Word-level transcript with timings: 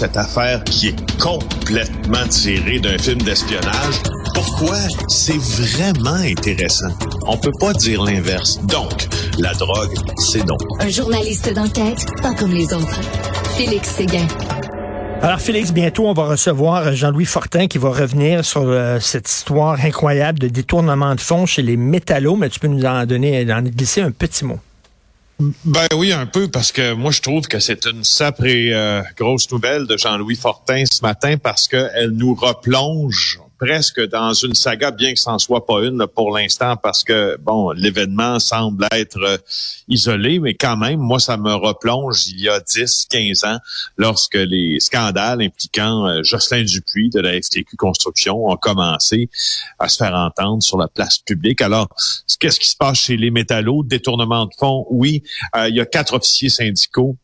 cette 0.00 0.16
affaire 0.16 0.64
qui 0.64 0.88
est 0.88 1.18
complètement 1.20 2.26
tirée 2.30 2.78
d'un 2.78 2.96
film 2.96 3.20
d'espionnage. 3.20 4.00
Pourquoi? 4.34 4.78
C'est 5.08 5.36
vraiment 5.36 6.14
intéressant? 6.14 6.88
On 7.26 7.36
peut 7.36 7.52
pas 7.60 7.74
dire 7.74 8.02
l'inverse. 8.02 8.58
Donc, 8.64 9.08
la 9.38 9.52
drogue, 9.52 9.94
c'est 10.16 10.46
donc. 10.46 10.58
Un 10.78 10.88
journaliste 10.88 11.52
d'enquête, 11.52 12.06
pas 12.22 12.32
comme 12.32 12.52
les 12.52 12.72
autres. 12.72 13.00
Félix 13.58 13.90
Séguin. 13.90 14.26
Alors 15.20 15.38
Félix, 15.38 15.70
bientôt 15.70 16.06
on 16.06 16.14
va 16.14 16.24
recevoir 16.24 16.94
Jean-Louis 16.94 17.26
Fortin 17.26 17.66
qui 17.66 17.76
va 17.76 17.90
revenir 17.90 18.42
sur 18.42 18.62
euh, 18.62 19.00
cette 19.00 19.28
histoire 19.28 19.78
incroyable 19.84 20.38
de 20.38 20.48
détournement 20.48 21.14
de 21.14 21.20
fonds 21.20 21.44
chez 21.44 21.60
les 21.60 21.76
métallos, 21.76 22.36
mais 22.36 22.48
tu 22.48 22.58
peux 22.58 22.68
nous 22.68 22.86
en 22.86 23.04
donner, 23.04 23.46
en 23.52 23.60
glisser 23.60 24.00
un 24.00 24.12
petit 24.12 24.46
mot. 24.46 24.60
Ben 25.64 25.86
oui, 25.96 26.12
un 26.12 26.26
peu, 26.26 26.48
parce 26.48 26.70
que 26.70 26.92
moi, 26.92 27.10
je 27.10 27.22
trouve 27.22 27.46
que 27.48 27.60
c'est 27.60 27.86
une 27.86 28.04
sacrée 28.04 28.74
euh, 28.74 29.02
grosse 29.16 29.50
nouvelle 29.50 29.86
de 29.86 29.96
Jean-Louis 29.96 30.36
Fortin 30.36 30.84
ce 30.90 31.02
matin 31.02 31.36
parce 31.38 31.66
qu'elle 31.66 32.10
nous 32.10 32.34
replonge 32.34 33.40
presque 33.60 34.00
dans 34.08 34.32
une 34.32 34.54
saga, 34.54 34.90
bien 34.90 35.12
que 35.12 35.20
ce 35.20 35.28
n'en 35.28 35.38
soit 35.38 35.66
pas 35.66 35.82
une 35.82 36.06
pour 36.06 36.34
l'instant, 36.36 36.76
parce 36.76 37.04
que, 37.04 37.36
bon, 37.36 37.72
l'événement 37.72 38.38
semble 38.38 38.86
être 38.90 39.20
euh, 39.22 39.36
isolé, 39.86 40.38
mais 40.38 40.54
quand 40.54 40.78
même, 40.78 40.98
moi, 40.98 41.20
ça 41.20 41.36
me 41.36 41.52
replonge 41.52 42.26
il 42.28 42.40
y 42.40 42.48
a 42.48 42.58
10, 42.58 43.06
15 43.10 43.44
ans, 43.44 43.58
lorsque 43.98 44.34
les 44.34 44.80
scandales 44.80 45.42
impliquant 45.42 46.06
euh, 46.06 46.22
Jocelyn 46.22 46.64
Dupuis 46.64 47.10
de 47.10 47.20
la 47.20 47.32
FTQ 47.40 47.76
Construction 47.76 48.48
ont 48.48 48.56
commencé 48.56 49.28
à 49.78 49.88
se 49.88 49.98
faire 49.98 50.14
entendre 50.14 50.62
sur 50.62 50.78
la 50.78 50.88
place 50.88 51.18
publique. 51.18 51.60
Alors, 51.60 51.88
qu'est-ce 52.38 52.58
qui 52.58 52.68
se 52.68 52.76
passe 52.76 52.98
chez 52.98 53.18
les 53.18 53.30
métallos? 53.30 53.84
Détournement 53.84 54.46
de 54.46 54.52
fonds, 54.58 54.86
oui. 54.88 55.22
Euh, 55.54 55.68
il 55.68 55.76
y 55.76 55.80
a 55.80 55.86
quatre 55.86 56.14
officiers 56.14 56.48
syndicaux 56.48 57.16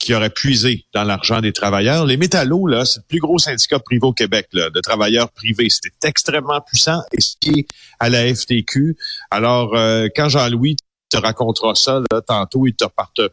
qui 0.00 0.14
aurait 0.14 0.30
puisé 0.30 0.86
dans 0.94 1.04
l'argent 1.04 1.40
des 1.40 1.52
travailleurs. 1.52 2.06
Les 2.06 2.16
métallos, 2.16 2.66
là, 2.66 2.84
c'est 2.84 3.00
le 3.00 3.04
plus 3.06 3.20
gros 3.20 3.38
syndicat 3.38 3.78
privé 3.78 4.00
au 4.02 4.12
Québec 4.12 4.48
là, 4.52 4.70
de 4.70 4.80
travailleurs 4.80 5.30
privés. 5.30 5.68
C'était 5.68 6.08
extrêmement 6.08 6.60
puissant 6.62 7.00
et 7.12 7.20
ce 7.20 7.36
à 8.00 8.08
la 8.08 8.34
FTQ. 8.34 8.96
Alors, 9.30 9.76
euh, 9.76 10.08
quand 10.16 10.28
Jean-Louis 10.28 10.76
te 11.10 11.18
racontera 11.18 11.74
ça 11.74 12.00
là, 12.10 12.20
tantôt, 12.22 12.66
il 12.66 12.74
te, 12.74 12.86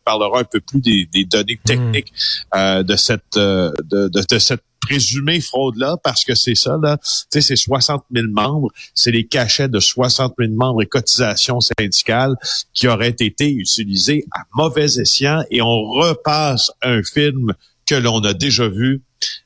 parlera 0.03 0.39
un 0.41 0.43
peu 0.43 0.59
plus 0.59 0.81
des, 0.81 1.07
données 1.25 1.59
hmm. 1.63 1.67
techniques 1.67 2.13
euh, 2.55 2.83
de 2.83 2.95
cette 2.95 3.37
euh, 3.37 3.71
de, 3.83 4.09
de, 4.09 4.21
de 4.29 4.39
cette 4.39 4.63
présumée 4.81 5.41
fraude-là, 5.41 5.97
parce 6.03 6.23
que 6.23 6.35
c'est 6.35 6.55
ça, 6.55 6.77
là, 6.81 6.97
tu 6.97 7.07
sais, 7.29 7.41
c'est 7.41 7.55
60 7.55 8.03
000 8.13 8.27
membres, 8.29 8.69
c'est 8.93 9.11
les 9.11 9.25
cachets 9.25 9.69
de 9.69 9.79
60 9.79 10.33
000 10.39 10.53
membres 10.53 10.81
et 10.81 10.85
cotisations 10.85 11.59
syndicales 11.59 12.35
qui 12.73 12.87
auraient 12.87 13.09
été 13.09 13.51
utilisés 13.51 14.25
à 14.31 14.41
mauvais 14.53 14.85
escient 14.85 15.43
et 15.51 15.61
on 15.61 15.83
repasse 15.83 16.71
un 16.81 17.01
film 17.03 17.53
que 17.85 17.95
l'on 17.95 18.19
a 18.19 18.33
déjà 18.33 18.67
vu, 18.67 19.01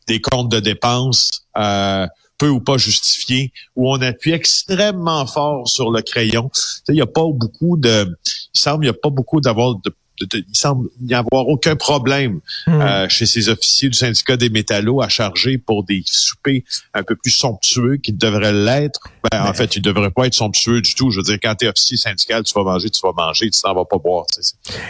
des 0.07 0.19
comptes 0.19 0.51
de 0.51 0.59
dépenses 0.59 1.45
euh, 1.57 2.07
peu 2.37 2.49
ou 2.49 2.59
pas 2.59 2.77
justifiés, 2.77 3.53
où 3.75 3.93
on 3.93 4.01
appuie 4.01 4.31
extrêmement 4.31 5.27
fort 5.27 5.67
sur 5.67 5.91
le 5.91 6.01
crayon. 6.01 6.49
Il 6.89 6.95
n'y 6.95 7.01
a 7.01 7.05
pas 7.05 7.23
beaucoup 7.31 7.77
de... 7.77 8.17
Il 8.55 8.59
semble 8.59 8.83
il 8.83 8.87
n'y 8.87 8.97
a 8.97 8.99
pas 8.99 9.11
beaucoup 9.11 9.41
d'avoir 9.41 9.75
de 9.75 9.93
il 10.33 10.45
semble 10.53 10.89
n'y 11.01 11.13
avoir 11.13 11.47
aucun 11.47 11.75
problème 11.75 12.39
hmm. 12.67 12.81
euh, 12.81 13.09
chez 13.09 13.25
ces 13.25 13.49
officiers 13.49 13.89
du 13.89 13.97
syndicat 13.97 14.37
des 14.37 14.49
métallos 14.49 15.01
à 15.01 15.09
charger 15.09 15.57
pour 15.57 15.83
des 15.83 16.03
soupers 16.05 16.63
un 16.93 17.03
peu 17.03 17.15
plus 17.15 17.31
somptueux 17.31 17.97
qu'ils 17.97 18.17
devraient 18.17 18.53
l'être. 18.53 18.99
Ben, 19.31 19.43
en 19.43 19.53
fait, 19.53 19.75
ils 19.75 19.81
devraient 19.81 20.11
pas 20.11 20.25
être 20.27 20.33
somptueux 20.33 20.81
du 20.81 20.95
tout. 20.95 21.11
Je 21.11 21.17
veux 21.17 21.23
dire, 21.23 21.37
quand 21.41 21.55
tu 21.55 21.65
es 21.65 21.69
officier 21.69 21.97
syndical, 21.97 22.43
tu 22.43 22.53
vas 22.53 22.63
manger, 22.63 22.89
tu 22.89 22.99
vas 23.03 23.13
manger, 23.15 23.49
tu 23.49 23.61
t'en 23.61 23.73
vas 23.73 23.85
pas 23.85 23.97
boire. 23.97 24.25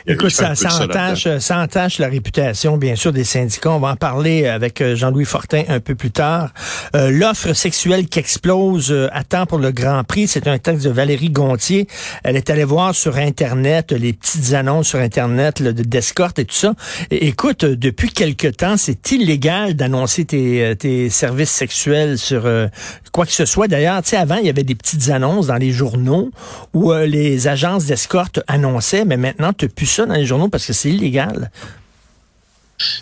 Écoute, 0.08 0.32
ça, 0.32 0.56
ça, 0.56 0.84
entache, 0.84 1.28
ça 1.40 1.60
entache 1.60 2.00
la 2.00 2.08
réputation, 2.08 2.78
bien 2.78 2.96
sûr, 2.96 3.14
des 3.14 3.24
syndicats. 3.24 3.72
On 3.72 3.80
va 3.80 3.90
en 3.90 3.96
parler 3.96 4.48
avec 4.48 4.82
euh, 4.82 4.96
Jean-Louis 4.96 5.26
Fortin 5.26 5.64
un 5.68 5.80
peu 5.80 5.96
plus 5.96 6.12
tard. 6.12 6.52
Euh, 6.96 7.12
l'offre 7.12 7.54
sexuelle 7.54 8.08
qui 8.08 8.20
explose 8.20 8.94
à 9.12 9.24
temps 9.24 9.46
pour 9.46 9.60
le 9.60 9.72
Grand 9.72 10.04
Prix, 10.04 10.28
c'est 10.28 10.48
un 10.48 10.58
texte 10.58 10.86
de 10.86 10.92
Valérie 10.92 11.30
Gontier. 11.30 11.88
Elle 12.24 12.36
est 12.36 12.50
allée 12.50 12.64
voir 12.64 12.96
sur 12.96 13.18
Internet 13.18 13.92
les 13.92 14.14
petites 14.14 14.54
annonces 14.54 14.90
sur 14.90 15.00
Internet 15.00 15.11
Internet, 15.12 15.62
d'escorte 15.62 16.40
et 16.40 16.46
tout 16.46 16.56
ça. 16.56 16.74
écoute, 17.12 17.66
euh, 17.66 17.76
depuis 17.76 18.12
quelque 18.12 18.48
temps, 18.48 18.78
c'est 18.78 19.12
illégal 19.12 19.74
d'annoncer 19.74 20.24
tes, 20.24 20.64
euh, 20.64 21.10
services 21.10 21.50
sexuels 21.50 22.18
sur 22.18 22.46
euh, 22.46 22.68
quoi 23.12 23.26
que 23.26 23.34
ce 23.34 23.44
soit. 23.44 23.68
D'ailleurs, 23.68 24.02
tu 24.04 24.12
sais, 24.12 24.16
avant, 24.16 24.38
il 24.38 24.46
y 24.46 24.50
avait 24.50 24.64
des 24.64 24.76
petites 24.76 25.10
annonces 25.10 25.48
dans 25.48 25.58
les 25.58 25.72
journaux 25.72 26.32
où 26.74 26.94
les 26.94 27.50
agences 27.50 27.86
d'escorte 27.86 28.40
annonçaient, 28.48 29.04
mais 29.04 29.18
maintenant, 29.18 29.52
tu 29.52 29.66
n'as 29.66 29.70
plus 29.70 29.86
ça 29.86 30.06
dans 30.06 30.14
les 30.14 30.26
journaux 30.26 30.48
parce 30.48 30.66
que 30.66 30.74
c'est 30.74 30.90
illégal. 30.90 31.52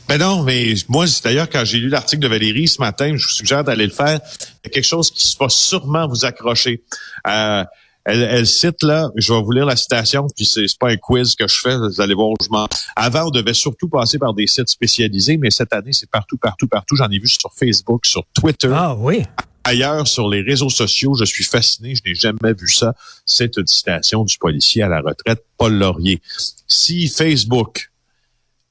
Ben 0.07 0.17
non, 0.17 0.41
mais 0.43 0.73
moi, 0.87 1.05
d'ailleurs, 1.23 1.47
quand 1.47 1.63
j'ai 1.63 1.77
lu 1.77 1.89
l'article 1.89 2.23
de 2.23 2.27
Valérie 2.27 2.67
ce 2.67 2.81
matin, 2.81 3.15
je 3.15 3.23
vous 3.23 3.33
suggère 3.33 3.63
d'aller 3.63 3.85
le 3.85 3.93
faire. 3.93 4.19
Il 4.41 4.65
y 4.65 4.67
a 4.67 4.69
quelque 4.71 4.87
chose 4.87 5.11
qui 5.11 5.37
va 5.39 5.47
sûrement 5.49 6.07
vous 6.07 6.25
accrocher. 6.25 6.81
Elle, 8.05 8.47
cite 8.47 8.81
là, 8.83 9.09
je 9.15 9.33
vais 9.33 9.41
vous 9.41 9.51
lire 9.51 9.65
la 9.65 9.75
citation, 9.75 10.27
puis 10.35 10.45
c'est 10.45 10.65
pas 10.79 10.89
un 10.89 10.97
quiz 10.97 11.35
que 11.35 11.47
je 11.47 11.59
fais, 11.61 11.77
vous 11.77 12.01
allez 12.01 12.13
voir 12.13 12.29
où 12.29 12.35
je 12.41 12.49
m'en... 12.49 12.67
Avant, 12.95 13.27
on 13.27 13.29
devait 13.29 13.53
surtout 13.53 13.87
passer 13.87 14.17
par 14.17 14.33
des 14.33 14.47
sites 14.47 14.69
spécialisés, 14.69 15.37
mais 15.37 15.51
cette 15.51 15.73
année, 15.73 15.93
c'est 15.93 16.09
partout, 16.09 16.37
partout, 16.37 16.67
partout. 16.67 16.95
J'en 16.95 17.09
ai 17.09 17.19
vu 17.19 17.27
sur 17.27 17.51
Facebook, 17.53 18.05
sur 18.05 18.23
Twitter. 18.33 18.71
Ah 18.73 18.95
oui. 18.95 19.23
Ailleurs, 19.63 20.07
sur 20.07 20.29
les 20.29 20.41
réseaux 20.41 20.69
sociaux, 20.69 21.13
je 21.13 21.25
suis 21.25 21.43
fasciné, 21.43 21.93
je 21.93 22.01
n'ai 22.09 22.15
jamais 22.15 22.53
vu 22.53 22.67
ça. 22.69 22.95
C'est 23.25 23.57
une 23.57 23.67
citation 23.67 24.23
du 24.23 24.37
policier 24.37 24.81
à 24.81 24.87
la 24.87 25.01
retraite, 25.01 25.43
Paul 25.57 25.73
Laurier. 25.73 26.21
Si 26.67 27.07
Facebook 27.07 27.91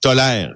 tolère 0.00 0.54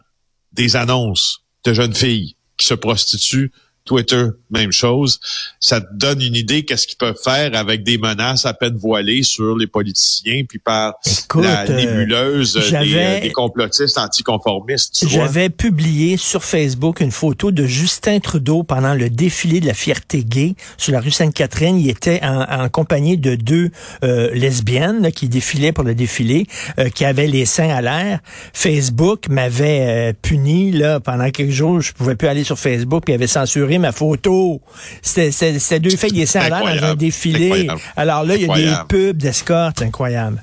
des 0.53 0.77
annonces 0.77 1.45
de 1.65 1.75
jeunes 1.75 1.95
filles 1.95 2.37
qui 2.57 2.67
se 2.67 2.75
prostituent 2.75 3.53
Twitter, 3.85 4.27
même 4.51 4.73
chose. 4.73 5.19
Ça 5.59 5.81
te 5.81 5.87
donne 5.93 6.21
une 6.23 6.37
idée 6.37 6.65
qu'est-ce 6.65 6.87
qu'ils 6.87 6.99
peuvent 6.99 7.19
faire 7.23 7.51
avec 7.55 7.83
des 7.83 7.99
menaces 7.99 8.47
à 8.47 8.55
peine 8.55 8.77
voilées 8.77 9.23
sur 9.23 9.57
les 9.57 9.67
politiciens, 9.67 10.45
puis 10.49 10.59
par 10.59 10.95
la 11.35 11.63
euh, 11.63 11.77
nébuleuse 11.77 12.57
euh, 12.57 13.21
des, 13.21 13.33
complotistes 13.33 13.99
anticonformistes. 13.99 15.05
J'avais 15.09 15.51
publié 15.51 16.17
sur 16.17 16.45
Facebook 16.45 17.01
une 17.01 17.11
photo 17.11 17.51
de 17.51 17.65
Justin 17.65 18.21
Trudeau 18.21 18.63
pendant 18.63 18.95
le 18.95 19.11
défilé 19.11 19.61
de 19.61 19.67
la 19.67 19.75
fierté 19.75 20.23
gay 20.25 20.55
sur 20.77 20.93
la 20.93 21.01
rue 21.01 21.11
Sainte-Catherine. 21.11 21.79
Il 21.79 21.91
était 21.91 22.21
en, 22.23 22.69
compagnie 22.69 23.19
de 23.19 23.35
deux 23.35 23.71
euh, 24.05 24.31
lesbiennes 24.33 25.11
qui 25.11 25.29
défilaient 25.29 25.73
pour 25.73 25.85
le 25.85 25.95
défilé, 25.95 26.47
qui 26.95 27.05
avaient 27.05 27.27
les 27.27 27.47
seins 27.47 27.71
à 27.71 27.83
l'air. 27.83 28.21
Facebook 28.53 29.29
m'avait 29.29 30.15
puni 30.23 30.71
là 30.71 31.01
pendant 31.01 31.31
quelques 31.31 31.51
jours. 31.51 31.81
Je 31.81 31.93
pouvais 31.93 32.15
plus 32.15 32.29
aller 32.29 32.45
sur 32.45 32.59
Facebook, 32.59 33.05
puis 33.05 33.15
avait 33.15 33.27
censuré 33.27 33.72
ma 33.79 33.93
photo. 33.93 34.61
C'était 35.01 35.81
deux 35.81 35.97
filles 35.97 36.13
qui 36.13 36.23
étaient 36.23 36.51
dans 36.51 36.67
un 36.67 36.95
défilé. 36.95 37.69
Alors 37.97 38.25
là, 38.25 38.37
il 38.37 38.47
y 38.47 38.51
a 38.51 38.55
des 38.57 38.75
pubs 38.89 39.17
d'escorte, 39.17 39.83
incroyable. 39.83 40.43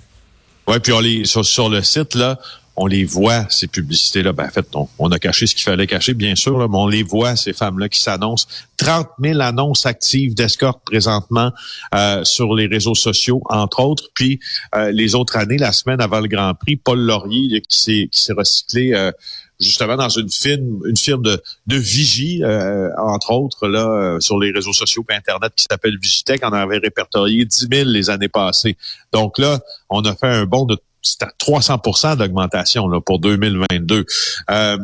Oui, 0.67 0.79
puis 0.79 0.93
on 0.93 0.99
les, 0.99 1.25
sur, 1.25 1.67
le 1.67 1.81
site, 1.81 2.13
là, 2.13 2.37
on 2.75 2.85
les 2.85 3.03
voit, 3.03 3.47
ces 3.49 3.67
publicités-là. 3.67 4.33
Ben, 4.33 4.45
en 4.45 4.49
fait, 4.49 4.67
on, 4.99 5.11
a 5.11 5.17
caché 5.17 5.47
ce 5.47 5.55
qu'il 5.55 5.63
fallait 5.63 5.87
cacher, 5.87 6.13
bien 6.13 6.35
sûr, 6.35 6.57
mais 6.69 6.77
on 6.77 6.87
les 6.87 7.01
voit, 7.01 7.35
ces 7.35 7.53
femmes-là 7.53 7.89
qui 7.89 7.99
s'annoncent. 7.99 8.47
30 8.77 9.07
000 9.19 9.41
annonces 9.41 9.87
actives 9.87 10.35
d'escorte 10.35 10.79
présentement 10.85 11.51
euh, 11.95 12.23
sur 12.23 12.53
les 12.53 12.67
réseaux 12.67 12.93
sociaux, 12.93 13.41
entre 13.49 13.79
autres. 13.79 14.09
Puis, 14.13 14.39
euh, 14.75 14.91
les 14.91 15.15
autres 15.15 15.37
années, 15.37 15.57
la 15.57 15.71
semaine 15.71 15.99
avant 16.01 16.19
le 16.19 16.27
Grand 16.27 16.53
Prix, 16.53 16.75
Paul 16.75 16.99
Laurier, 16.99 17.61
qui 17.67 18.09
s'est 18.11 18.33
recyclé... 18.33 18.93
Euh, 18.93 19.11
justement 19.59 19.97
dans 19.97 20.09
une 20.09 20.29
firme, 20.29 20.81
une 20.85 20.97
firme 20.97 21.23
de, 21.23 21.41
de 21.67 21.75
vigie, 21.75 22.43
euh, 22.43 22.89
entre 22.97 23.31
autres, 23.31 23.67
là, 23.67 23.87
euh, 23.87 24.19
sur 24.19 24.39
les 24.39 24.51
réseaux 24.51 24.73
sociaux 24.73 25.05
et 25.09 25.13
Internet 25.13 25.53
qui 25.55 25.65
s'appelle 25.69 25.97
Vigitech, 25.97 26.41
on 26.43 26.53
avait 26.53 26.77
répertorié 26.77 27.45
10 27.45 27.67
000 27.71 27.89
les 27.89 28.09
années 28.09 28.29
passées. 28.29 28.77
Donc 29.11 29.37
là, 29.37 29.59
on 29.89 30.01
a 30.01 30.15
fait 30.15 30.27
un 30.27 30.45
bond 30.45 30.65
de 30.65 30.77
c'est 31.01 31.23
à 31.23 31.31
300% 31.39 32.17
d'augmentation 32.17 32.87
là, 32.87 32.99
pour 33.01 33.19
2022. 33.19 34.05
Euh, 34.49 34.77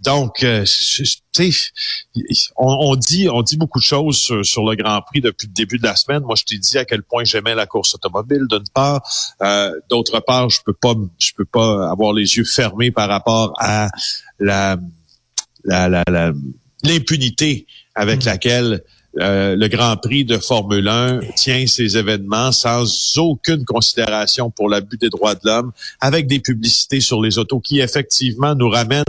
donc, 0.00 0.42
euh, 0.42 0.64
tu 0.64 1.06
sais, 1.32 1.50
on, 2.56 2.96
dit, 2.96 3.28
on 3.28 3.42
dit 3.42 3.56
beaucoup 3.56 3.78
de 3.78 3.84
choses 3.84 4.18
sur, 4.42 4.64
le 4.64 4.76
Grand 4.76 5.02
Prix 5.02 5.20
depuis 5.20 5.46
le 5.46 5.52
début 5.52 5.78
de 5.78 5.84
la 5.84 5.96
semaine. 5.96 6.22
Moi, 6.22 6.36
je 6.36 6.44
t'ai 6.44 6.58
dit 6.58 6.78
à 6.78 6.84
quel 6.84 7.02
point 7.02 7.24
j'aimais 7.24 7.54
la 7.54 7.66
course 7.66 7.94
automobile, 7.94 8.42
d'une 8.48 8.68
part. 8.72 9.02
Euh, 9.42 9.72
d'autre 9.90 10.20
part, 10.20 10.48
je 10.48 10.60
peux 10.64 10.72
pas, 10.72 10.94
je 11.18 11.32
peux 11.36 11.44
pas 11.44 11.90
avoir 11.90 12.12
les 12.12 12.36
yeux 12.36 12.44
fermés 12.44 12.90
par 12.90 13.08
rapport 13.08 13.52
à 13.58 13.88
la, 14.38 14.76
la, 15.64 16.04
l'impunité 16.82 17.66
avec 17.94 18.22
mmh. 18.22 18.26
laquelle 18.26 18.82
euh, 19.18 19.56
le 19.56 19.68
Grand 19.68 19.96
Prix 19.96 20.24
de 20.24 20.38
Formule 20.38 20.88
1 20.88 21.20
tient 21.36 21.66
ces 21.66 21.96
événements 21.96 22.52
sans 22.52 22.84
aucune 23.18 23.64
considération 23.64 24.50
pour 24.50 24.68
l'abus 24.68 24.96
des 24.96 25.08
droits 25.08 25.34
de 25.34 25.40
l'homme, 25.44 25.72
avec 26.00 26.26
des 26.26 26.40
publicités 26.40 27.00
sur 27.00 27.22
les 27.22 27.38
autos 27.38 27.60
qui 27.60 27.80
effectivement 27.80 28.54
nous 28.54 28.68
ramènent 28.68 29.04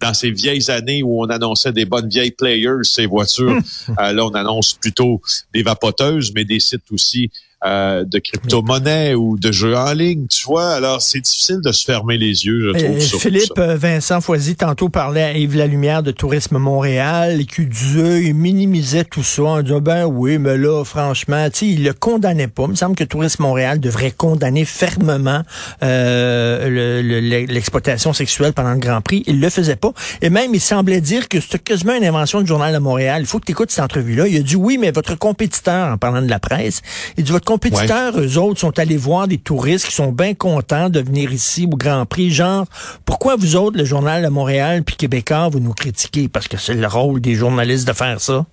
dans 0.00 0.14
ces 0.14 0.30
vieilles 0.30 0.70
années 0.70 1.02
où 1.02 1.22
on 1.22 1.26
annonçait 1.26 1.72
des 1.72 1.84
bonnes 1.84 2.08
vieilles 2.08 2.32
players, 2.32 2.82
ces 2.82 3.06
voitures. 3.06 3.58
Euh, 4.00 4.12
là, 4.12 4.24
on 4.24 4.30
annonce 4.30 4.74
plutôt 4.74 5.20
des 5.52 5.62
vapoteuses, 5.62 6.32
mais 6.34 6.44
des 6.44 6.60
sites 6.60 6.90
aussi 6.92 7.30
euh, 7.64 8.04
de 8.04 8.18
crypto-monnaie 8.18 9.14
ou 9.14 9.38
de 9.38 9.52
jeux 9.52 9.76
en 9.76 9.92
ligne, 9.92 10.26
tu 10.26 10.46
vois. 10.46 10.70
Alors, 10.70 11.00
c'est 11.00 11.20
difficile 11.20 11.60
de 11.62 11.70
se 11.70 11.84
fermer 11.84 12.18
les 12.18 12.44
yeux, 12.44 12.72
je 12.74 12.84
trouve. 12.84 12.96
Euh, 12.96 13.00
Philippe 13.00 13.58
euh, 13.58 13.76
Vincent 13.76 14.20
Foisy, 14.20 14.56
tantôt 14.56 14.88
parlait 14.88 15.22
à 15.22 15.32
Yves 15.32 15.64
Lumière 15.64 16.02
de 16.02 16.10
Tourisme 16.10 16.58
Montréal, 16.58 17.46
qui 17.46 17.66
disait, 17.66 18.24
il 18.24 18.34
minimisait 18.34 19.04
tout 19.04 19.22
ça 19.22 19.44
en 19.44 19.62
disant, 19.62 19.80
ben 19.80 20.06
oui, 20.06 20.38
mais 20.38 20.58
là, 20.58 20.82
franchement, 20.84 21.48
tu 21.50 21.58
sais, 21.58 21.68
il 21.68 21.84
le 21.84 21.92
condamnait 21.92 22.48
pas. 22.48 22.64
Il 22.64 22.70
me 22.70 22.74
semble 22.74 22.96
que 22.96 23.04
Tourisme 23.04 23.44
Montréal 23.44 23.78
devrait 23.78 24.10
condamner 24.10 24.64
fermement 24.64 25.42
l'exploitation 25.80 28.12
sexuelle 28.12 28.54
pendant 28.54 28.72
le 28.72 28.80
Grand 28.80 29.02
Prix. 29.02 29.22
Il 29.28 29.40
le 29.40 29.50
faisait 29.50 29.76
pas. 29.76 29.92
Et 30.20 30.30
même, 30.30 30.52
il 30.52 30.60
semblait 30.60 31.00
dire 31.00 31.28
que 31.28 31.40
c'était 31.40 31.60
quasiment 31.60 31.94
une 31.94 32.04
invention 32.04 32.40
du 32.40 32.48
Journal 32.48 32.74
de 32.74 32.78
Montréal. 32.78 33.22
Il 33.22 33.26
faut 33.26 33.38
que 33.38 33.46
tu 33.46 33.52
écoutes 33.52 33.70
cette 33.70 33.84
entrevue-là. 33.84 34.26
Il 34.26 34.36
a 34.36 34.42
dit, 34.42 34.56
oui, 34.56 34.78
mais 34.78 34.90
votre 34.90 35.14
compétiteur, 35.14 35.92
en 35.92 35.98
parlant 35.98 36.22
de 36.22 36.28
la 36.28 36.40
presse, 36.40 36.82
il 37.16 37.22
dit, 37.22 37.30
votre 37.30 37.51
compétiteurs, 37.52 38.18
eux 38.18 38.38
autres, 38.38 38.60
sont 38.60 38.78
allés 38.78 38.96
voir 38.96 39.28
des 39.28 39.38
touristes 39.38 39.86
qui 39.86 39.92
sont 39.92 40.10
bien 40.10 40.34
contents 40.34 40.88
de 40.88 41.00
venir 41.00 41.32
ici 41.32 41.68
au 41.70 41.76
Grand 41.76 42.06
Prix. 42.06 42.30
Genre, 42.30 42.66
pourquoi 43.04 43.36
vous 43.36 43.56
autres, 43.56 43.76
le 43.76 43.84
Journal 43.84 44.22
de 44.22 44.28
Montréal 44.28 44.82
puis 44.82 44.96
Québécois, 44.96 45.48
vous 45.48 45.60
nous 45.60 45.74
critiquez? 45.74 46.28
Parce 46.28 46.48
que 46.48 46.56
c'est 46.56 46.74
le 46.74 46.86
rôle 46.86 47.20
des 47.20 47.34
journalistes 47.34 47.86
de 47.86 47.92
faire 47.92 48.20
ça. 48.20 48.46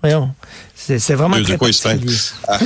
Voyons. 0.00 0.30
C'est, 0.74 1.14
vraiment 1.14 1.42
très 1.42 1.56
quoi 1.56 1.70
ah, 2.46 2.58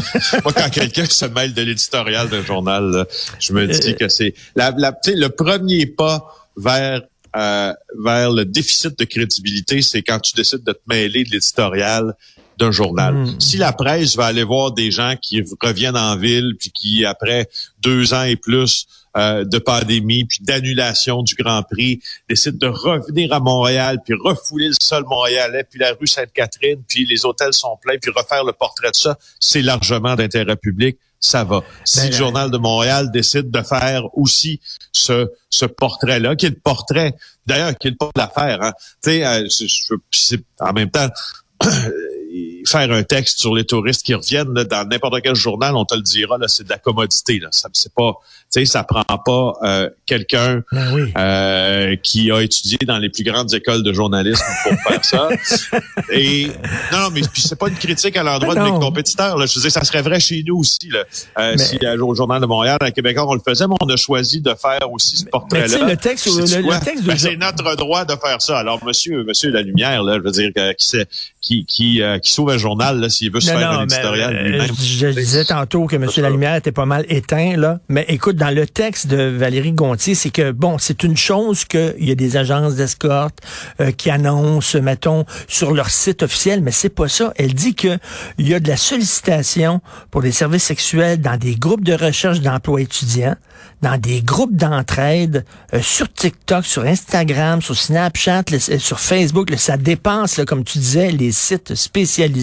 Moi, 0.45 0.53
quand 0.53 0.69
quelqu'un 0.71 1.07
se 1.07 1.25
mêle 1.25 1.55
de 1.55 1.63
l'éditorial 1.63 2.29
d'un 2.29 2.43
journal, 2.43 3.07
je 3.39 3.53
me 3.55 3.67
dis 3.67 3.91
euh, 3.91 3.95
que 3.95 4.09
c'est 4.09 4.35
la, 4.57 4.75
la, 4.77 4.95
le 5.07 5.29
premier 5.29 5.87
pas 5.87 6.27
vers 6.57 7.01
euh, 7.37 7.73
vers 8.05 8.33
le 8.33 8.45
déficit 8.45 8.99
de 8.99 9.05
crédibilité, 9.05 9.81
c'est 9.83 10.03
quand 10.03 10.19
tu 10.19 10.35
décides 10.35 10.65
de 10.65 10.73
te 10.73 10.81
mêler 10.89 11.23
de 11.23 11.31
l'éditorial 11.31 12.15
d'un 12.61 12.71
journal. 12.71 13.15
Hmm. 13.15 13.41
Si 13.41 13.57
la 13.57 13.73
presse 13.73 14.17
va 14.17 14.27
aller 14.27 14.45
voir 14.45 14.73
des 14.73 14.91
gens 14.91 15.15
qui 15.21 15.43
reviennent 15.61 15.97
en 15.97 16.17
ville, 16.17 16.55
puis 16.59 16.71
qui, 16.71 17.05
après 17.05 17.49
deux 17.81 18.15
ans 18.15 18.23
et 18.23 18.37
plus 18.37 18.87
euh, 19.17 19.45
de 19.45 19.59
pandémie, 19.59 20.27
puis 20.27 20.39
d'annulation 20.43 21.23
du 21.23 21.35
Grand 21.35 21.63
Prix, 21.63 22.01
décident 22.29 22.59
de 22.59 22.73
revenir 22.73 23.33
à 23.33 23.41
Montréal, 23.41 23.99
puis 24.05 24.15
refouler 24.15 24.69
le 24.69 24.75
sol 24.81 25.05
montréalais, 25.09 25.65
puis 25.69 25.81
la 25.81 25.95
rue 25.99 26.07
Sainte-Catherine, 26.07 26.83
puis 26.87 27.07
les 27.07 27.25
hôtels 27.25 27.55
sont 27.55 27.77
pleins, 27.81 27.97
puis 28.01 28.13
refaire 28.15 28.45
le 28.45 28.53
portrait 28.53 28.91
de 28.91 28.97
ça, 28.97 29.19
c'est 29.41 29.63
largement 29.63 30.15
d'intérêt 30.15 30.57
public 30.57 30.97
ça 31.23 31.45
va. 31.45 31.63
Si 31.85 32.01
ben, 32.01 32.07
le 32.07 32.13
Journal 32.17 32.51
de 32.51 32.57
Montréal 32.57 33.11
décide 33.11 33.51
de 33.51 33.61
faire 33.61 34.05
aussi 34.17 34.59
ce, 34.91 35.29
ce 35.51 35.67
portrait-là, 35.67 36.35
qui 36.35 36.47
est 36.47 36.51
le 36.51 36.59
portrait, 36.59 37.15
d'ailleurs, 37.45 37.77
qui 37.77 37.89
est 37.89 37.91
le 37.91 37.97
portrait 37.99 38.13
de 38.17 38.21
l'affaire, 38.23 38.63
hein. 38.63 38.73
tu 39.03 39.11
sais, 39.11 39.27
euh, 39.27 40.39
en 40.61 40.73
même 40.73 40.91
temps, 40.91 41.09
faire 42.67 42.91
un 42.91 43.03
texte 43.03 43.41
sur 43.41 43.55
les 43.55 43.65
touristes 43.65 44.05
qui 44.05 44.15
reviennent 44.15 44.53
dans 44.53 44.89
n'importe 44.89 45.21
quel 45.23 45.35
journal, 45.35 45.77
on 45.77 45.85
te 45.85 45.95
le 45.95 46.03
dira, 46.03 46.39
là, 46.39 46.49
c'est 46.49 46.65
de 46.65 46.71
la 46.71 46.79
commodité. 46.79 47.39
Là. 47.39 47.49
Ça, 47.51 47.69
c'est 47.73 47.93
pas, 47.93 48.13
tu 48.53 48.61
sais, 48.61 48.65
ça 48.65 48.85
prend 48.85 49.05
pas 49.05 49.55
euh, 49.63 49.91
quelqu'un 50.07 50.63
ben 50.73 51.13
euh, 51.17 51.97
qui 52.03 52.31
a 52.31 52.41
étudié 52.41 52.79
dans 52.87 52.99
les 52.99 53.09
plus 53.09 53.25
grandes 53.25 53.53
écoles 53.55 53.83
de 53.83 53.93
journalisme 53.93 54.45
pour 54.65 54.93
faire 54.93 55.05
ça. 55.05 55.29
Et 56.13 56.49
non, 56.93 57.11
mais 57.13 57.21
puis 57.21 57.43
c'est 57.43 57.59
pas 57.59 57.69
une 57.69 57.77
critique 57.77 58.17
à 58.17 58.23
l'endroit 58.23 58.55
de 58.55 58.61
mes 58.61 58.79
compétiteurs. 58.79 59.37
Là. 59.37 59.47
Je 59.47 59.55
veux 59.55 59.63
dire, 59.63 59.73
ça 59.73 59.85
serait 59.85 60.03
vrai 60.03 60.21
chez 60.21 60.43
nous 60.47 60.59
aussi. 60.59 60.89
Là. 60.91 61.05
Euh, 61.39 61.57
Si 61.57 61.79
au 62.01 62.15
journal 62.15 62.41
de 62.41 62.47
Montréal, 62.47 62.79
à 62.81 62.91
Québec, 62.91 63.17
on 63.21 63.35
le 63.35 63.41
faisait, 63.47 63.67
mais 63.67 63.75
on 63.81 63.89
a 63.89 63.97
choisi 63.97 64.41
de 64.41 64.55
faire 64.55 64.91
aussi 64.91 65.17
ce 65.17 65.25
portrait-là. 65.27 65.89
Le 65.89 65.97
texte, 65.97 66.27
le, 66.27 66.85
texte 66.85 67.05
ben, 67.05 67.17
c'est 67.17 67.37
notre 67.37 67.77
droit 67.77 68.05
de 68.05 68.15
faire 68.17 68.41
ça. 68.41 68.59
Alors, 68.59 68.85
Monsieur, 68.85 69.25
Monsieur 69.25 69.51
La 69.51 69.63
Lumière, 69.63 70.03
là, 70.03 70.17
je 70.19 70.23
veux 70.23 70.31
dire, 70.31 70.51
qui, 70.77 71.07
qui, 71.41 71.65
qui, 71.65 72.03
euh, 72.03 72.19
qui 72.19 72.33
un 72.51 72.59
journal 72.59 73.11
s'il 73.11 73.33
veut 73.33 73.41
se 73.41 73.51
faire 73.51 73.71
un 73.71 73.85
éditorial 73.85 74.37
euh, 74.37 74.43
lui-même. 74.43 74.67
Je, 74.67 75.07
disais 75.09 75.45
tantôt 75.45 75.87
que 75.87 75.97
M. 75.97 76.07
Lalumière 76.19 76.57
était 76.57 76.73
pas 76.73 76.87
mal 76.87 77.05
éteint, 77.09 77.57
là. 77.57 77.81
Mais 77.89 78.05
écoute, 78.09 78.37
dans 78.37 78.55
le 78.55 78.67
texte 78.67 79.07
de 79.07 79.23
Valérie 79.23 79.73
Gontier, 79.73 80.15
c'est 80.15 80.31
que, 80.31 80.53
bon, 80.53 80.79
c'est 80.79 81.03
une 81.03 81.17
chose 81.17 81.65
qu'il 81.65 81.95
y 81.99 82.11
a 82.11 82.15
des 82.15 82.37
agences 82.37 82.75
d'escorte 82.75 83.39
euh, 83.81 83.91
qui 83.93 84.11
annoncent, 84.11 84.81
mettons, 84.81 85.25
sur 85.49 85.73
leur 85.73 85.91
site 85.91 86.23
officiel, 86.23 86.63
mais 86.63 86.73
c'est 86.73 86.89
pas 86.89 87.09
ça. 87.09 87.33
Elle 87.37 87.55
dit 87.55 87.75
que 87.75 87.99
il 88.39 88.49
y 88.49 88.55
a 88.55 88.61
de 88.61 88.69
la 88.69 88.77
sollicitation 88.77 89.81
pour 90.11 90.23
des 90.23 90.33
services 90.33 90.65
sexuels 90.65 91.21
dans 91.21 91.37
des 91.37 91.57
groupes 91.57 91.85
de 91.85 91.95
recherche 91.95 92.41
d'emploi 92.41 92.81
étudiants, 92.83 93.37
dans 93.83 93.99
des 93.99 94.23
groupes 94.23 94.57
d'entraide, 94.57 95.45
sur 95.81 96.13
TikTok, 96.13 96.65
sur 96.65 96.85
Instagram, 96.85 97.63
sur 97.63 97.77
Snapchat, 97.77 98.43
sur 98.79 99.01
Facebook. 99.01 99.51
ça 99.57 99.77
dépense, 99.77 100.41
comme 100.47 100.65
tu 100.65 100.79
disais, 100.79 101.11
les 101.11 101.33
sites 101.33 101.75
spécialisés 101.75 102.40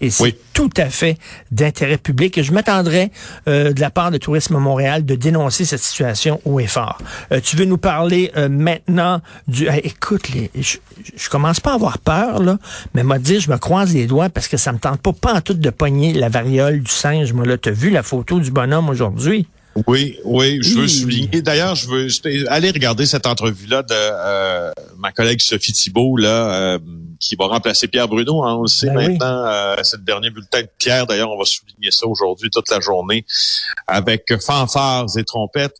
et 0.00 0.10
c'est 0.10 0.36
tout 0.52 0.70
à 0.76 0.88
fait 0.88 1.18
d'intérêt 1.50 1.98
public. 1.98 2.38
Et 2.38 2.42
je 2.42 2.52
m'attendrais 2.52 3.10
euh, 3.48 3.72
de 3.72 3.80
la 3.80 3.90
part 3.90 4.10
de 4.10 4.18
Tourisme 4.18 4.56
Montréal 4.58 5.04
de 5.04 5.14
dénoncer 5.14 5.64
cette 5.64 5.82
situation 5.82 6.40
au 6.44 6.60
effort. 6.60 6.98
Euh, 7.32 7.40
tu 7.42 7.56
veux 7.56 7.64
nous 7.64 7.78
parler 7.78 8.32
euh, 8.36 8.48
maintenant 8.48 9.20
du... 9.48 9.68
écoute, 9.82 10.28
les, 10.30 10.50
je, 10.54 10.78
je, 11.16 11.28
commence 11.28 11.60
pas 11.60 11.72
à 11.72 11.74
avoir 11.74 11.98
peur, 11.98 12.42
là, 12.42 12.58
mais 12.94 13.02
m'a 13.02 13.18
dit, 13.18 13.40
je 13.40 13.50
me 13.50 13.58
croise 13.58 13.92
les 13.92 14.06
doigts 14.06 14.28
parce 14.28 14.48
que 14.48 14.56
ça 14.56 14.72
me 14.72 14.78
tente 14.78 15.00
pas, 15.00 15.12
pas 15.12 15.34
en 15.34 15.40
tout 15.40 15.54
de 15.54 15.70
pogner 15.70 16.12
la 16.12 16.28
variole 16.28 16.80
du 16.80 16.90
singe. 16.90 17.32
Moi, 17.32 17.46
là, 17.46 17.58
t'as 17.58 17.70
vu 17.70 17.90
la 17.90 18.02
photo 18.02 18.40
du 18.40 18.50
bonhomme 18.50 18.88
aujourd'hui? 18.88 19.46
Oui, 19.86 20.18
oui, 20.24 20.58
je 20.62 20.78
veux 20.78 20.88
souligner. 20.88 21.42
D'ailleurs, 21.42 21.74
je 21.74 21.88
veux 21.88 22.08
aller 22.48 22.70
regarder 22.70 23.06
cette 23.06 23.26
entrevue-là 23.26 23.82
de 23.82 24.96
ma 24.98 25.12
collègue 25.12 25.40
Sophie 25.40 25.72
Thibault, 25.72 26.16
là, 26.16 26.78
qui 27.20 27.36
va 27.36 27.46
remplacer 27.46 27.88
Pierre 27.88 28.08
Bruno. 28.08 28.44
Hein, 28.44 28.56
on 28.56 28.62
le 28.62 28.68
sait 28.68 28.88
ben 28.88 29.10
maintenant, 29.10 29.44
euh, 29.46 29.76
c'est 29.82 29.96
le 29.96 30.02
dernier 30.02 30.30
bulletin 30.30 30.62
de 30.62 30.68
Pierre. 30.78 31.06
D'ailleurs, 31.06 31.30
on 31.30 31.38
va 31.38 31.44
souligner 31.44 31.90
ça 31.90 32.06
aujourd'hui 32.06 32.50
toute 32.50 32.70
la 32.70 32.80
journée 32.80 33.24
avec 33.86 34.32
fanfares 34.40 35.16
et 35.16 35.24
trompettes. 35.24 35.76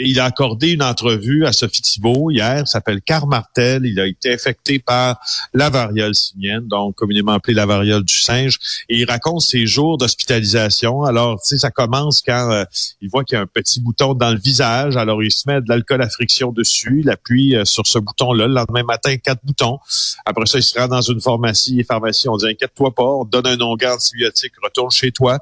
Il 0.00 0.20
a 0.20 0.24
accordé 0.24 0.70
une 0.70 0.82
entrevue 0.82 1.44
à 1.44 1.52
Sophie 1.52 1.82
Thibault 1.82 2.30
hier, 2.30 2.66
s'appelle 2.66 3.00
Car 3.02 3.26
Martel. 3.26 3.84
Il 3.84 3.98
a 3.98 4.06
été 4.06 4.32
infecté 4.32 4.78
par 4.78 5.18
la 5.52 5.70
variole 5.70 6.14
simienne, 6.14 6.66
donc 6.68 6.94
communément 6.94 7.32
appelée 7.32 7.54
la 7.54 7.66
variole 7.66 8.04
du 8.04 8.18
singe. 8.18 8.58
Et 8.88 8.98
il 8.98 9.10
raconte 9.10 9.40
ses 9.40 9.66
jours 9.66 9.98
d'hospitalisation. 9.98 11.02
Alors, 11.02 11.40
tu 11.46 11.58
ça 11.58 11.70
commence 11.70 12.22
quand 12.22 12.50
euh, 12.52 12.64
il 13.00 13.10
voit 13.10 13.24
qu'il 13.24 13.36
y 13.36 13.38
a 13.38 13.42
un 13.42 13.46
petit 13.46 13.80
bouton 13.80 14.14
dans 14.14 14.30
le 14.30 14.38
visage. 14.38 14.96
Alors, 14.96 15.22
il 15.22 15.32
se 15.32 15.48
met 15.48 15.60
de 15.60 15.68
l'alcool 15.68 16.02
à 16.02 16.08
friction 16.08 16.52
dessus. 16.52 17.00
Il 17.00 17.10
appuie 17.10 17.56
euh, 17.56 17.64
sur 17.64 17.86
ce 17.86 17.98
bouton-là. 17.98 18.46
Le 18.46 18.54
lendemain 18.54 18.84
matin, 18.84 19.16
quatre 19.16 19.44
boutons. 19.44 19.78
Après 20.24 20.46
ça, 20.46 20.58
il 20.58 20.62
se 20.62 20.78
rend 20.78 20.88
dans 20.88 21.00
une 21.00 21.20
pharmacie. 21.20 21.74
Les 21.74 21.84
pharmacies, 21.84 22.28
on 22.28 22.36
dit, 22.36 22.46
inquiète-toi 22.46 22.94
pas, 22.94 23.20
donne 23.30 23.46
un 23.46 23.60
onguent 23.60 23.84
antibiotique, 23.84 24.52
retourne 24.62 24.90
chez 24.90 25.10
toi. 25.10 25.38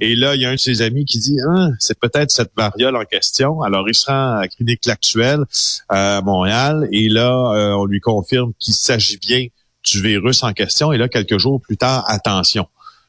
Et 0.00 0.14
là, 0.14 0.34
il 0.34 0.42
y 0.42 0.46
a 0.46 0.50
un 0.50 0.54
de 0.54 0.58
ses 0.58 0.82
amis 0.82 1.04
qui 1.04 1.18
dit, 1.18 1.36
ah, 1.48 1.68
c'est 1.78 1.98
peut-être 1.98 2.30
cette 2.30 2.52
variole 2.56 2.96
en 2.96 3.04
question. 3.04 3.62
Alors, 3.62 3.88
à 4.06 4.46
clinique 4.48 4.86
actuelle 4.88 5.44
à 5.88 6.20
Montréal 6.22 6.88
et 6.92 7.08
là, 7.08 7.52
euh, 7.54 7.72
on 7.72 7.84
lui 7.84 8.00
confirme 8.00 8.52
qu'il 8.58 8.74
s'agit 8.74 9.18
bien 9.18 9.46
du 9.84 10.02
virus 10.02 10.42
en 10.42 10.52
question. 10.52 10.92
Et 10.92 10.98
là, 10.98 11.08
quelques 11.08 11.38
jours 11.38 11.60
plus 11.60 11.76
tard, 11.76 12.04
attention. 12.08 12.66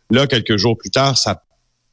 Là, 0.10 0.28
quelques 0.28 0.58
jours 0.58 0.78
plus 0.78 0.90
tard, 0.90 1.18
ça 1.18 1.44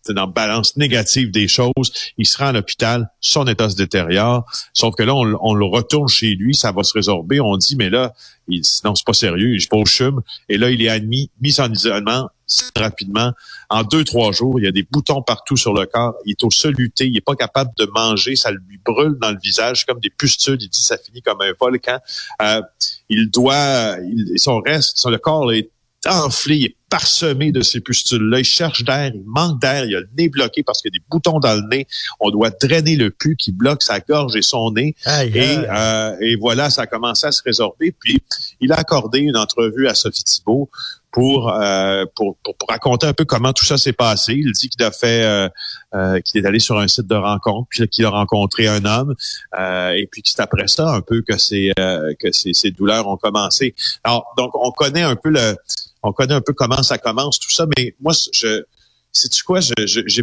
c'est 0.07 0.15
dans 0.15 0.27
la 0.27 0.27
balance 0.33 0.77
négative 0.77 1.31
des 1.31 1.49
choses. 1.49 1.93
Il 2.17 2.27
se 2.27 2.39
rend 2.39 2.47
à 2.47 2.53
l'hôpital, 2.53 3.11
son 3.21 3.47
état 3.47 3.69
se 3.69 3.77
détériore. 3.77 4.45
Sauf 4.73 4.95
que 4.95 5.03
là, 5.03 5.15
on, 5.15 5.55
le 5.55 5.65
retourne 5.65 6.09
chez 6.09 6.35
lui, 6.35 6.55
ça 6.55 6.71
va 6.71 6.85
se 6.85 6.93
résorber. 6.93 7.41
On 7.41 7.57
dit, 7.57 7.75
mais 7.77 7.91
là, 7.91 8.15
il, 8.47 8.63
non, 8.85 8.95
c'est 8.95 9.05
pas 9.05 9.13
sérieux, 9.13 9.57
il 9.57 9.69
pas 9.69 9.77
au 9.77 9.85
chum. 9.85 10.23
Et 10.49 10.59
là, 10.59 10.71
il 10.71 10.81
est 10.81 10.89
admis, 10.89 11.31
mis 11.41 11.61
en 11.61 11.73
isolement 11.73 12.31
rapidement. 12.77 13.33
En 13.71 13.83
deux, 13.83 14.05
trois 14.05 14.33
jours, 14.33 14.59
il 14.61 14.65
y 14.65 14.69
a 14.69 14.73
des 14.73 14.87
boutons 14.89 15.23
partout 15.23 15.57
sur 15.57 15.75
le 15.75 15.87
corps. 15.87 16.15
Il 16.25 16.33
est 16.33 16.45
au 16.45 16.51
soluté. 16.51 17.07
Il 17.07 17.17
est 17.17 17.25
pas 17.25 17.35
capable 17.35 17.71
de 17.77 17.87
manger. 17.95 18.37
Ça 18.37 18.51
lui 18.51 18.79
brûle 18.85 19.17
dans 19.21 19.31
le 19.31 19.39
visage 19.43 19.85
comme 19.85 20.01
des 20.01 20.11
pustules. 20.11 20.59
Il 20.61 20.69
dit 20.69 20.83
ça 20.83 20.97
finit 20.99 21.23
comme 21.23 21.41
un 21.41 21.53
volcan. 21.59 21.99
Euh, 22.43 22.63
il 23.09 23.31
doit, 23.31 23.97
il, 24.03 24.39
son 24.39 24.61
reste, 24.61 24.99
son, 24.99 25.11
le 25.11 25.19
corps 25.19 25.53
est 25.53 25.71
enflé, 26.09 26.57
il 26.57 26.65
est 26.67 26.77
parsemé 26.89 27.51
de 27.51 27.63
ces 27.63 27.81
pustules-là. 27.81 28.41
Il 28.41 28.45
cherche 28.45 28.85
d'air, 28.85 29.11
il 29.13 29.25
manque 29.27 29.61
d'air, 29.61 29.85
il 29.85 29.97
a 29.97 30.01
le 30.01 30.09
nez 30.17 30.29
bloqué 30.29 30.63
parce 30.63 30.81
qu'il 30.81 30.91
y 30.93 30.97
a 30.97 30.99
des 30.99 31.05
boutons 31.11 31.41
dans 31.41 31.55
le 31.55 31.67
nez. 31.69 31.87
On 32.21 32.31
doit 32.31 32.51
drainer 32.51 32.97
le 32.97 33.11
pu 33.11 33.37
qui 33.37 33.53
bloque 33.53 33.83
sa 33.83 34.01
gorge 34.01 34.37
et 34.37 34.43
son 34.43 34.71
nez. 34.73 34.95
et, 35.07 35.59
euh, 35.69 36.17
et 36.21 36.37
voilà, 36.37 36.71
ça 36.71 36.83
a 36.83 36.87
commencé 36.87 37.27
à 37.27 37.33
se 37.33 37.43
résorber. 37.43 37.93
Puis, 37.99 38.23
il 38.61 38.73
a 38.73 38.77
accordé 38.77 39.19
une 39.19 39.37
entrevue 39.37 39.89
à 39.89 39.95
Sophie 39.95 40.25
Thibault 40.25 40.71
pour, 41.17 41.51
euh, 41.51 42.05
pour, 42.15 42.37
pour, 42.45 42.55
raconter 42.69 43.07
un 43.07 43.15
peu 43.15 43.25
comment 43.25 43.55
tout 43.55 43.65
ça 43.65 43.79
s'est 43.79 43.95
passé. 43.95 44.35
Il 44.35 44.53
dit 44.53 44.69
qu'il 44.69 44.83
a 44.83 44.91
fait, 44.91 45.23
euh, 45.23 45.49
euh, 45.95 46.21
qu'il 46.21 46.39
est 46.39 46.47
allé 46.47 46.59
sur 46.59 46.79
un 46.79 46.89
site 46.89 47.07
de 47.07 47.15
rencontre, 47.15 47.67
puis 47.71 47.89
qu'il 47.89 48.05
a 48.05 48.11
rencontré 48.11 48.69
un 48.69 48.85
homme, 48.85 49.15
et 49.59 50.07
puis 50.13 50.21
que 50.21 50.29
c'est 50.29 50.43
après 50.43 50.69
ça 50.69 50.91
un 50.91 51.01
peu 51.01 51.23
que 51.23 51.39
ces 51.39 51.73
que 52.21 52.33
ces, 52.33 52.53
ces 52.53 52.71
douleurs 52.71 53.09
ont 53.09 53.17
commencé. 53.17 53.75
Alors 54.05 54.35
donc 54.37 54.51
on 54.57 54.71
connaît 54.73 55.05
un 55.05 55.17
peu 55.17 55.31
le, 55.31 55.57
on 56.03 56.13
connaît 56.13 56.35
un 56.35 56.43
peu 56.43 56.53
comment 56.53 56.83
ça 56.83 56.99
commence 56.99 57.41
tout 57.41 57.51
ça, 57.51 57.65
mais 57.79 57.95
moi 57.99 58.13
je, 58.35 58.65
sais 59.11 59.29
tu 59.31 59.43
quoi, 59.43 59.61
je, 59.61 59.73
je, 59.87 60.23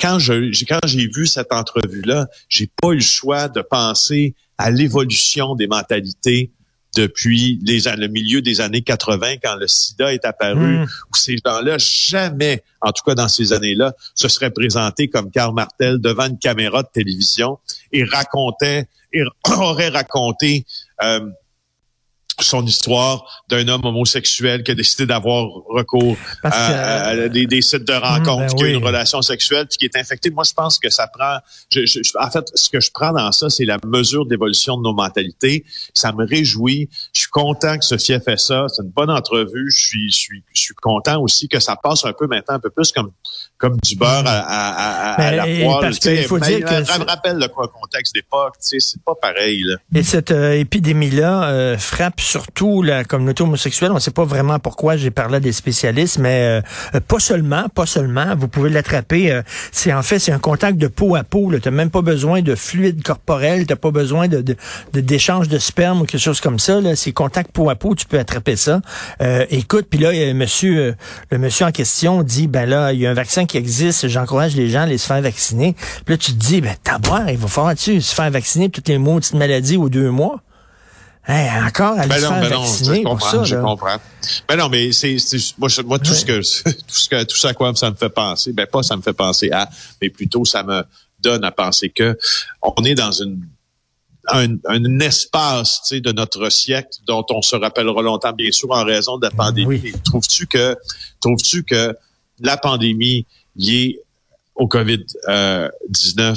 quand 0.00 0.20
je 0.20 0.34
quand 0.66 0.86
j'ai 0.86 1.08
vu 1.12 1.26
cette 1.26 1.52
entrevue 1.52 2.02
là, 2.02 2.28
j'ai 2.48 2.70
pas 2.80 2.90
eu 2.90 2.96
le 2.96 3.00
choix 3.00 3.48
de 3.48 3.60
penser 3.60 4.36
à 4.56 4.70
l'évolution 4.70 5.56
des 5.56 5.66
mentalités 5.66 6.52
depuis 6.96 7.58
les, 7.62 7.80
le 7.96 8.08
milieu 8.08 8.42
des 8.42 8.60
années 8.60 8.82
80, 8.82 9.36
quand 9.42 9.56
le 9.56 9.66
sida 9.66 10.12
est 10.12 10.24
apparu, 10.24 10.78
hmm. 10.78 10.82
où 10.82 11.16
ces 11.16 11.36
gens-là, 11.44 11.76
jamais, 11.78 12.62
en 12.80 12.92
tout 12.92 13.02
cas 13.04 13.14
dans 13.14 13.28
ces 13.28 13.52
années-là, 13.52 13.94
se 14.14 14.28
seraient 14.28 14.50
présentés 14.50 15.08
comme 15.08 15.30
Karl 15.30 15.54
Martel 15.54 15.98
devant 15.98 16.26
une 16.26 16.38
caméra 16.38 16.82
de 16.82 16.88
télévision 16.92 17.58
et 17.92 18.04
racontaient, 18.04 18.88
et 19.12 19.22
auraient 19.58 19.88
raconté 19.88 20.66
euh, 21.02 21.20
son 22.42 22.64
histoire 22.64 23.44
d'un 23.48 23.66
homme 23.68 23.84
homosexuel 23.84 24.62
qui 24.62 24.72
a 24.72 24.74
décidé 24.74 25.06
d'avoir 25.06 25.46
recours 25.68 26.16
à, 26.42 27.28
des, 27.28 27.62
sites 27.62 27.84
de 27.84 27.92
hmm, 27.92 28.24
ben 28.24 28.46
qui 28.54 28.64
a 28.64 28.68
une 28.68 28.84
relation 28.84 29.22
sexuelle, 29.22 29.66
puis 29.66 29.78
qui 29.78 29.84
est 29.84 29.96
infecté. 29.96 30.30
Moi, 30.30 30.44
je 30.44 30.52
pense 30.52 30.78
que 30.78 30.90
ça 30.90 31.06
prend. 31.06 31.36
en 31.36 32.30
fait, 32.30 32.50
ce 32.54 32.70
que 32.70 32.80
je 32.80 32.90
prends 32.92 33.12
dans 33.12 33.32
ça, 33.32 33.50
c'est 33.50 33.64
la 33.64 33.78
mesure 33.84 34.26
d'évolution 34.26 34.76
de 34.76 34.82
nos 34.82 34.94
mentalités. 34.94 35.64
Ça 35.94 36.12
me 36.12 36.26
réjouit. 36.26 36.88
Je 37.14 37.20
suis 37.20 37.30
content 37.30 37.78
que 37.78 37.84
Sophie 37.84 38.12
ait 38.12 38.20
fait 38.20 38.38
ça. 38.38 38.66
C'est 38.68 38.82
une 38.82 38.90
bonne 38.90 39.10
entrevue. 39.10 39.70
Je 39.70 39.80
suis, 39.80 40.10
je 40.10 40.16
suis, 40.16 40.44
je 40.52 40.60
suis 40.60 40.74
content 40.74 41.20
aussi 41.20 41.48
que 41.48 41.60
ça 41.60 41.76
passe 41.76 42.04
un 42.04 42.12
peu 42.12 42.26
maintenant, 42.26 42.56
un 42.56 42.60
peu 42.60 42.70
plus 42.70 42.92
comme 42.92 43.12
comme 43.62 43.78
du 43.80 43.94
beurre 43.94 44.24
à, 44.26 44.40
à, 44.40 45.12
à, 45.22 45.30
la 45.30 45.44
poêle. 45.44 45.80
Parce 45.80 46.00
qu'il 46.00 46.24
faut 46.24 46.40
dire 46.40 46.64
que 46.64 46.84
ça 46.84 46.98
me 46.98 47.04
rappelle 47.04 47.36
le 47.38 47.46
contexte 47.46 48.12
d'époque. 48.12 48.54
C'est 48.58 48.80
pas 49.04 49.14
pareil. 49.14 49.62
Là. 49.62 49.76
Et 49.94 50.02
cette 50.02 50.32
euh, 50.32 50.58
épidémie-là 50.58 51.44
euh, 51.44 51.78
frappe 51.78 52.20
surtout 52.32 52.80
la 52.80 53.04
communauté 53.04 53.42
homosexuelle. 53.42 53.90
On 53.90 53.96
ne 53.96 54.00
sait 54.00 54.10
pas 54.10 54.24
vraiment 54.24 54.58
pourquoi 54.58 54.96
j'ai 54.96 55.10
parlé 55.10 55.36
à 55.36 55.40
des 55.40 55.52
spécialistes, 55.52 56.18
mais 56.18 56.62
euh, 56.94 57.00
pas 57.00 57.18
seulement, 57.18 57.68
pas 57.68 57.84
seulement. 57.84 58.34
Vous 58.36 58.48
pouvez 58.48 58.70
l'attraper. 58.70 59.30
Euh, 59.30 59.42
c'est 59.70 59.92
en 59.92 60.02
fait 60.02 60.18
c'est 60.18 60.32
un 60.32 60.38
contact 60.38 60.78
de 60.78 60.86
peau 60.86 61.14
à 61.14 61.24
peau. 61.24 61.52
Tu 61.52 61.68
n'as 61.68 61.76
même 61.76 61.90
pas 61.90 62.00
besoin 62.00 62.40
de 62.40 62.54
fluide 62.54 63.02
corporel. 63.02 63.66
T'as 63.66 63.76
pas 63.76 63.90
besoin 63.90 64.28
de 64.28 64.42
d'échange 64.94 65.48
de, 65.48 65.58
sperme 65.58 66.00
ou 66.00 66.04
quelque 66.06 66.20
chose 66.20 66.40
comme 66.40 66.58
ça. 66.58 66.80
C'est 66.96 67.12
contact 67.12 67.52
peau 67.52 67.68
à 67.68 67.74
peau. 67.74 67.94
Tu 67.94 68.06
peux 68.06 68.18
attraper 68.18 68.56
ça. 68.56 68.80
Euh, 69.20 69.44
écoute, 69.50 69.88
puis 69.90 69.98
là, 69.98 70.10
monsieur, 70.32 70.94
le 71.30 71.38
monsieur 71.38 71.66
en 71.66 71.70
question 71.70 72.22
dit 72.22 72.46
ben 72.46 72.66
là, 72.66 72.94
il 72.94 73.00
y 73.00 73.06
a 73.06 73.10
un 73.10 73.14
vaccin 73.14 73.44
qui 73.44 73.58
existe. 73.58 74.08
J'encourage 74.08 74.56
les 74.56 74.70
gens 74.70 74.80
à 74.80 74.82
aller 74.84 74.96
se 74.96 75.06
faire 75.06 75.20
vacciner. 75.20 75.74
Puis 76.06 76.14
là, 76.14 76.16
tu 76.16 76.32
te 76.32 76.38
dis 76.38 76.62
ben 76.62 76.74
t'as 76.82 76.98
il 77.28 77.36
va 77.36 77.48
falloir 77.48 77.74
tu 77.74 78.00
se 78.00 78.14
faire 78.14 78.30
vacciner 78.30 78.70
toutes 78.70 78.88
les 78.88 78.96
maudites 78.96 79.34
maladies 79.34 79.76
aux 79.76 79.90
deux 79.90 80.10
mois. 80.10 80.40
Hey, 81.26 81.48
encore 81.64 81.98
à 81.98 82.06
ben 82.08 82.20
non, 82.20 82.30
ben 82.30 82.50
non, 82.50 82.64
je 82.64 83.02
comprends, 83.04 83.30
ça, 83.30 83.44
je 83.44 83.54
comprends. 83.54 83.96
Ben 84.48 84.56
non, 84.56 84.68
mais 84.68 84.90
c'est 84.90 85.16
moi, 85.56 85.68
moi 85.84 85.98
tout 86.00 86.14
ce 86.14 86.24
que 86.24 86.40
tout 86.70 86.96
ce 86.96 87.08
que 87.08 87.22
tout 87.22 87.36
ça 87.36 87.50
à 87.50 87.54
quoi 87.54 87.72
ça 87.76 87.90
me 87.90 87.96
fait 87.96 88.08
penser, 88.08 88.52
ben 88.52 88.66
pas 88.66 88.82
ça 88.82 88.96
me 88.96 89.02
fait 89.02 89.12
penser 89.12 89.50
à, 89.52 89.68
mais 90.00 90.10
plutôt 90.10 90.44
ça 90.44 90.64
me 90.64 90.82
donne 91.20 91.44
à 91.44 91.52
penser 91.52 91.90
que 91.90 92.18
on 92.60 92.82
est 92.84 92.96
dans 92.96 93.12
une 93.12 93.46
un, 94.28 94.56
un 94.66 95.00
espace 95.00 95.92
de 95.92 96.12
notre 96.12 96.50
siècle 96.50 96.98
dont 97.06 97.24
on 97.30 97.42
se 97.42 97.56
rappellera 97.56 98.02
longtemps, 98.02 98.32
bien 98.32 98.52
sûr, 98.52 98.70
en 98.70 98.84
raison 98.84 99.18
de 99.18 99.26
la 99.26 99.30
pandémie. 99.30 99.92
Trouves-tu 100.04 100.46
que 100.46 100.76
trouves-tu 101.20 101.64
que 101.64 101.96
la 102.40 102.56
pandémie 102.56 103.26
liée 103.56 104.00
au 104.54 104.66
COVID-19 104.66 105.10
euh, 105.28 106.34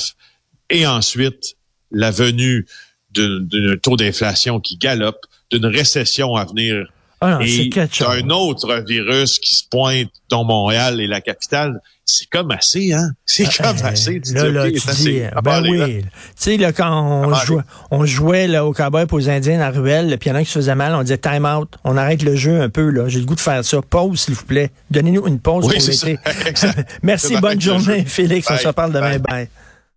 et 0.70 0.88
ensuite 0.88 1.56
la 1.92 2.12
venue 2.12 2.66
d'un 3.16 3.78
taux 3.82 3.96
d'inflation 3.96 4.60
qui 4.60 4.78
galope, 4.78 5.26
d'une 5.52 5.66
récession 5.66 6.36
à 6.36 6.46
venir 6.46 6.86
ah 7.22 7.40
et 7.42 7.70
d'un 7.70 8.30
autre 8.30 8.84
virus 8.88 9.40
qui 9.40 9.56
se 9.56 9.64
pointe 9.68 10.10
dans 10.30 10.44
Montréal 10.44 11.00
et 11.00 11.08
la 11.08 11.22
capitale, 11.22 11.82
c'est 12.04 12.30
comme 12.30 12.52
assez, 12.52 12.94
hein? 12.94 13.10
C'est 13.26 13.48
ah, 13.60 13.74
comme 13.74 13.86
assez. 13.86 14.22
Tu 14.22 14.34
là, 14.34 14.50
là, 14.50 14.70
tu 14.70 14.80
dis, 14.96 15.22
ben 15.44 15.64
oui. 15.64 16.02
Tu 16.02 16.10
sais, 16.36 16.58
là, 16.58 16.72
quand 16.72 17.02
on, 17.02 17.34
jouait, 17.34 17.64
on 17.90 18.06
jouait 18.06 18.48
là, 18.48 18.66
au 18.66 18.74
cowboy 18.74 19.08
pour 19.08 19.18
aux 19.18 19.30
Indiens 19.30 19.60
à 19.62 19.72
ruelle, 19.72 20.16
puis 20.20 20.30
il 20.30 20.34
y 20.34 20.36
en 20.36 20.40
a 20.40 20.44
qui 20.44 20.52
se 20.52 20.60
faisait 20.60 20.76
mal, 20.76 20.94
on 20.94 21.02
disait 21.02 21.18
time 21.18 21.46
out, 21.46 21.70
on 21.84 21.98
arrête 21.98 22.22
le 22.22 22.36
jeu 22.36 22.62
un 22.62 22.70
peu, 22.70 22.90
là. 22.90 23.08
J'ai 23.08 23.20
le 23.20 23.26
goût 23.26 23.36
de 23.36 23.40
faire 23.40 23.66
ça. 23.66 23.82
Pause, 23.82 24.20
s'il 24.20 24.36
vous 24.36 24.46
plaît. 24.46 24.70
Donnez-nous 24.92 25.26
une 25.28 25.40
pause 25.40 25.64
pour 25.64 25.72
l'été. 25.72 26.20
Merci, 27.02 27.38
bonne 27.38 27.62
journée, 27.62 28.06
Félix. 28.06 28.52
On 28.52 28.58
se 28.58 28.68
reparle 28.68 28.94
demain. 28.94 29.18
Bye. 29.18 29.50